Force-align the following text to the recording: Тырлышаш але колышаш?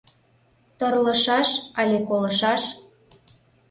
Тырлышаш 0.79 1.49
але 1.79 1.97
колышаш? 2.07 2.63